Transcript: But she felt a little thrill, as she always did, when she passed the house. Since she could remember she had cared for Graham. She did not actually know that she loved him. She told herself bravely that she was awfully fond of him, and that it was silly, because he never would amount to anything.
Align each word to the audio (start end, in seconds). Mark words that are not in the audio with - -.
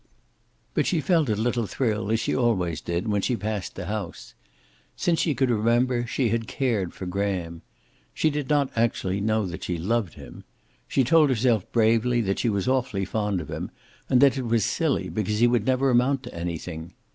But 0.73 0.87
she 0.87 0.99
felt 0.99 1.29
a 1.29 1.35
little 1.35 1.67
thrill, 1.67 2.09
as 2.09 2.19
she 2.19 2.35
always 2.35 2.81
did, 2.81 3.07
when 3.07 3.21
she 3.21 3.35
passed 3.35 3.75
the 3.75 3.85
house. 3.85 4.33
Since 4.95 5.19
she 5.19 5.35
could 5.35 5.51
remember 5.51 6.07
she 6.07 6.29
had 6.29 6.47
cared 6.47 6.91
for 6.91 7.05
Graham. 7.05 7.61
She 8.11 8.31
did 8.31 8.49
not 8.49 8.71
actually 8.75 9.21
know 9.21 9.45
that 9.45 9.63
she 9.63 9.77
loved 9.77 10.15
him. 10.15 10.43
She 10.87 11.03
told 11.03 11.29
herself 11.29 11.71
bravely 11.71 12.19
that 12.21 12.39
she 12.39 12.49
was 12.49 12.67
awfully 12.67 13.05
fond 13.05 13.41
of 13.41 13.51
him, 13.51 13.69
and 14.09 14.21
that 14.21 14.39
it 14.39 14.47
was 14.47 14.65
silly, 14.65 15.07
because 15.07 15.37
he 15.37 15.45
never 15.45 15.85
would 15.85 15.91
amount 15.91 16.23
to 16.23 16.33
anything. 16.33 16.95